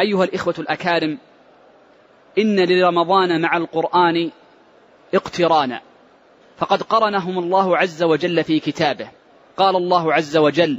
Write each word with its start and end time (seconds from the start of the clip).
أيها 0.00 0.24
الإخوة 0.24 0.54
الأكارم 0.58 1.18
إن 2.38 2.60
لرمضان 2.60 3.40
مع 3.40 3.56
القرآن 3.56 4.30
اقترانا 5.14 5.80
فقد 6.58 6.82
قرنهم 6.82 7.38
الله 7.38 7.76
عز 7.76 8.02
وجل 8.02 8.44
في 8.44 8.60
كتابه. 8.60 9.10
قال 9.56 9.76
الله 9.76 10.12
عز 10.12 10.36
وجل 10.36 10.78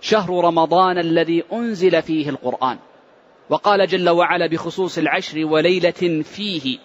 شهر 0.00 0.44
رمضان 0.44 0.98
الذي 0.98 1.44
أنزل 1.52 2.02
فيه 2.02 2.28
القرآن 2.28 2.78
وقال 3.50 3.86
جل 3.86 4.08
وعلا 4.08 4.46
بخصوص 4.46 4.98
العشر 4.98 5.44
وليلة 5.44 6.22
فيه 6.22 6.78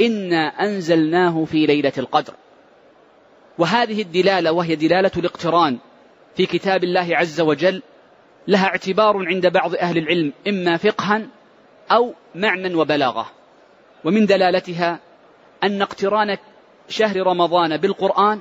إنا 0.00 0.46
أنزلناه 0.46 1.44
في 1.44 1.66
ليلة 1.66 1.92
القدر 1.98 2.32
وهذه 3.58 4.02
الدلالة 4.02 4.52
وهي 4.52 4.76
دلالة 4.76 5.10
الاقتران 5.16 5.78
في 6.36 6.46
كتاب 6.46 6.84
الله 6.84 7.08
عز 7.16 7.40
وجل 7.40 7.82
لها 8.48 8.66
اعتبار 8.66 9.26
عند 9.26 9.46
بعض 9.46 9.74
أهل 9.74 9.98
العلم 9.98 10.32
إما 10.48 10.76
فقها 10.76 11.26
أو 11.92 12.14
معنى 12.34 12.74
وبلاغة. 12.74 13.26
ومن 14.04 14.26
دلالتها 14.26 15.00
أن 15.64 15.82
اقتران 15.82 16.36
شهر 16.88 17.26
رمضان 17.26 17.76
بالقرآن 17.76 18.40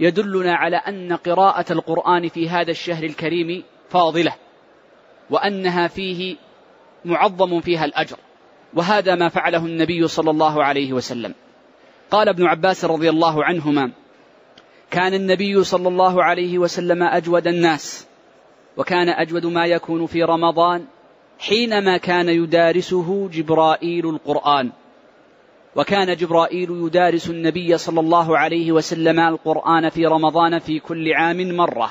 يدلنا 0.00 0.54
على 0.54 0.76
أن 0.76 1.12
قراءة 1.12 1.72
القرآن 1.72 2.28
في 2.28 2.48
هذا 2.48 2.70
الشهر 2.70 3.04
الكريم 3.04 3.62
فاضلة 3.90 4.34
وأنها 5.30 5.88
فيه 5.88 6.36
معظم 7.04 7.60
فيها 7.60 7.84
الأجر. 7.84 8.16
وهذا 8.74 9.14
ما 9.14 9.28
فعله 9.28 9.66
النبي 9.66 10.08
صلى 10.08 10.30
الله 10.30 10.64
عليه 10.64 10.92
وسلم. 10.92 11.34
قال 12.10 12.28
ابن 12.28 12.46
عباس 12.46 12.84
رضي 12.84 13.10
الله 13.10 13.44
عنهما 13.44 13.92
كان 14.90 15.14
النبي 15.14 15.64
صلى 15.64 15.88
الله 15.88 16.24
عليه 16.24 16.58
وسلم 16.58 17.02
أجود 17.02 17.46
الناس 17.46 18.06
وكان 18.76 19.08
أجود 19.08 19.46
ما 19.46 19.66
يكون 19.66 20.06
في 20.06 20.22
رمضان 20.22 20.84
حينما 21.38 21.96
كان 21.96 22.28
يدارسه 22.28 23.28
جبرائيل 23.28 24.08
القرآن. 24.08 24.70
وكان 25.76 26.16
جبرائيل 26.16 26.70
يدارس 26.70 27.30
النبي 27.30 27.78
صلى 27.78 28.00
الله 28.00 28.38
عليه 28.38 28.72
وسلم 28.72 29.20
القرآن 29.20 29.88
في 29.88 30.06
رمضان 30.06 30.58
في 30.58 30.78
كل 30.80 31.12
عام 31.12 31.56
مرة. 31.56 31.90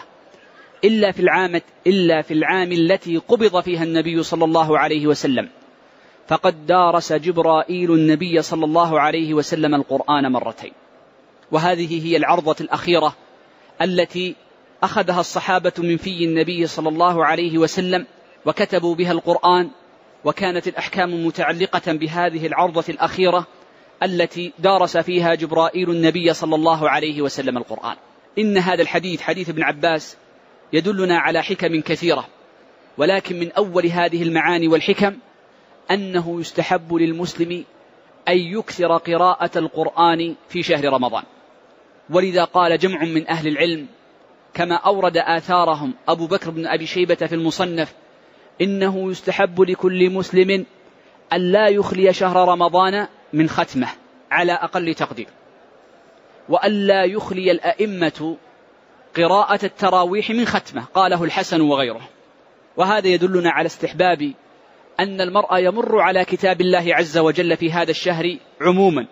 إلا 0.84 1.12
في 1.12 1.20
العام 1.20 1.62
إلا 1.88 2.22
في 2.22 2.34
العام 2.34 2.72
التي 2.72 3.18
قبض 3.18 3.60
فيها 3.60 3.84
النبي 3.84 4.24
صلى 4.24 4.46
الله 4.46 4.80
عليه 4.80 5.08
وسلم. 5.08 5.50
فقد 6.28 6.66
دارس 6.66 7.14
جبرائيل 7.14 7.92
النبي 7.92 8.42
صلى 8.42 8.66
الله 8.66 9.00
عليه 9.00 9.34
وسلم 9.34 9.76
القرآن 9.76 10.32
مرتين. 10.32 10.72
وهذه 11.52 12.08
هي 12.08 12.18
العرضة 12.18 12.56
الأخيرة 12.62 13.16
التي 13.82 14.36
أخذها 14.84 15.20
الصحابة 15.20 15.74
من 15.78 15.98
في 15.98 16.26
النبي 16.26 16.68
صلى 16.68 16.90
الله 16.90 17.26
عليه 17.26 17.58
وسلم 17.58 18.06
وكتبوا 18.46 18.96
بها 18.96 19.12
القرآن 19.12 19.70
وكانت 20.26 20.68
الأحكام 20.68 21.26
متعلقة 21.26 21.94
بهذه 21.94 22.48
العرضة 22.48 22.84
الأخيرة 22.90 23.48
التي 24.04 24.54
دارس 24.60 24.98
فيها 24.98 25.36
جبرائيل 25.36 25.90
النبي 25.90 26.34
صلى 26.34 26.56
الله 26.56 26.90
عليه 26.90 27.22
وسلم 27.22 27.58
القرآن. 27.58 27.96
إن 28.40 28.58
هذا 28.58 28.82
الحديث 28.82 29.22
حديث 29.22 29.50
ابن 29.50 29.64
عباس 29.64 30.18
يدلنا 30.74 31.18
على 31.18 31.44
حكم 31.44 31.82
كثيرة 31.82 32.28
ولكن 32.98 33.40
من 33.40 33.52
أول 33.52 33.86
هذه 33.86 34.24
المعاني 34.24 34.68
والحكم 34.68 35.18
أنه 35.92 36.40
يستحب 36.40 36.94
للمسلم 36.94 37.64
أن 38.28 38.38
يكثر 38.38 38.98
قراءة 38.98 39.60
القرآن 39.60 40.36
في 40.50 40.64
شهر 40.64 40.86
رمضان. 40.86 41.24
ولذا 42.10 42.44
قال 42.44 42.78
جمع 42.78 43.04
من 43.04 43.30
أهل 43.30 43.48
العلم 43.48 43.88
كما 44.56 44.76
أورد 44.76 45.18
آثارهم 45.18 45.94
أبو 46.08 46.28
بكر 46.28 46.50
بن 46.50 46.68
أبي 46.68 46.86
شيبة 46.86 47.16
في 47.16 47.36
المصنف 47.36 47.94
إنه 48.62 49.12
يستحب 49.12 49.62
لكل 49.62 50.10
مسلم 50.10 50.66
أن 51.34 51.52
لا 51.52 51.68
يخلي 51.68 52.14
شهر 52.14 52.50
رمضان 52.50 53.08
من 53.34 53.50
ختمة 53.50 53.88
على 54.32 54.52
أقل 54.52 54.96
تقدير 54.96 55.28
وأن 56.50 56.72
لا 56.72 57.04
يخلي 57.04 57.52
الأئمة 57.52 58.38
قراءة 59.16 59.66
التراويح 59.66 60.30
من 60.30 60.46
ختمة 60.46 60.84
قاله 60.94 61.24
الحسن 61.24 61.62
وغيره. 61.62 62.10
وهذا 62.78 63.08
يدلنا 63.08 63.50
على 63.50 63.66
استحباب 63.66 64.34
أن 65.00 65.22
المرء 65.22 65.58
يمر 65.58 66.00
على 66.00 66.26
كتاب 66.26 66.62
الله 66.62 66.96
عز 66.96 67.18
وجل 67.18 67.58
في 67.58 67.72
هذا 67.72 67.92
الشهر 67.92 68.38
عموما. 68.62 69.08